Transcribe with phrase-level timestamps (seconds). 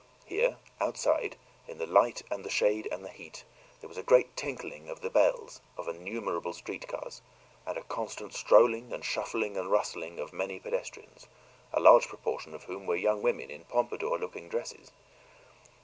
[0.25, 1.35] Here, outside,
[1.67, 3.43] in the light and the shade and the heat,
[3.81, 7.21] there was a great tinkling of the bells of innumerable streetcars,
[7.67, 11.27] and a constant strolling and shuffling and rustling of many pedestrians,
[11.71, 14.91] a large proportion of whom were young women in Pompadour looking dresses.